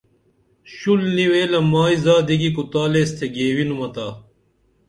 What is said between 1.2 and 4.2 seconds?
ویلہ مائی زادی گی کُتالیس تے گیوِنُمتا